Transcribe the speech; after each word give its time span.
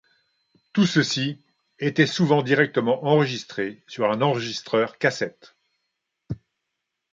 Tout 0.73 0.87
ceci 0.87 1.43
était 1.77 2.07
souvent 2.07 2.41
directement 2.41 3.05
enregistré 3.05 3.83
sur 3.85 4.09
un 4.09 4.23
enregistreur 4.23 4.97
cassette. 4.97 5.55